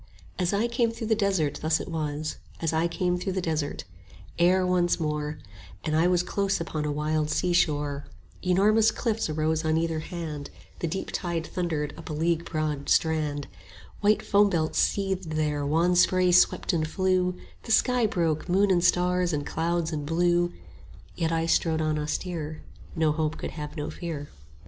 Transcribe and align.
As 0.39 0.51
I 0.51 0.67
came 0.67 0.89
through 0.89 1.05
the 1.05 1.13
desert 1.13 1.59
thus 1.61 1.79
it 1.79 1.87
was, 1.87 2.37
As 2.59 2.73
I 2.73 2.87
came 2.87 3.19
through 3.19 3.33
the 3.33 3.39
desert: 3.39 3.83
Air 4.39 4.65
once 4.65 4.99
more, 4.99 5.37
And 5.83 5.95
I 5.95 6.07
was 6.07 6.23
close 6.23 6.59
upon 6.59 6.85
a 6.85 6.91
wild 6.91 7.29
sea 7.29 7.53
shore; 7.53 8.05
45 8.41 8.49
Enormous 8.51 8.89
cliffs 8.89 9.29
arose 9.29 9.63
on 9.63 9.77
either 9.77 9.99
hand, 9.99 10.49
The 10.79 10.87
deep 10.87 11.11
tide 11.11 11.45
thundered 11.45 11.93
up 11.99 12.09
a 12.09 12.13
league 12.13 12.45
broad 12.45 12.89
strand; 12.89 13.45
White 13.99 14.23
foambelts 14.23 14.79
seethed 14.79 15.33
there, 15.33 15.63
wan 15.67 15.95
spray 15.95 16.31
swept 16.31 16.73
and 16.73 16.87
flew; 16.87 17.35
The 17.61 17.71
sky 17.71 18.07
broke, 18.07 18.49
moon 18.49 18.71
and 18.71 18.83
stars 18.83 19.31
and 19.31 19.45
clouds 19.45 19.91
and 19.93 20.03
blue: 20.03 20.51
Yet 21.15 21.31
I 21.31 21.45
strode 21.45 21.79
on 21.79 21.99
austere; 21.99 22.63
50 22.95 22.99
No 22.99 23.11
hope 23.11 23.37
could 23.37 23.51
have 23.51 23.77
no 23.77 23.91
fear. 23.91 24.29